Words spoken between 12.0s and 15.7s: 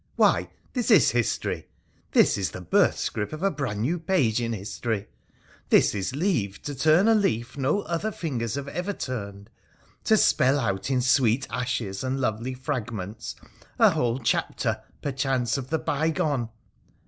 and lovely fragments a whole chapter, perchance, of